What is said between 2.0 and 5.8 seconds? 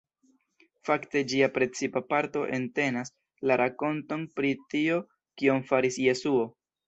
parto entenas la rakonton pri tio kion